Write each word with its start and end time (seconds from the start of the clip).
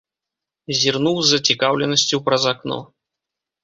Зірнуў 0.79 1.21
з 1.21 1.27
зацікаўленасцю 1.35 2.25
праз 2.31 2.43
акно. 2.57 2.85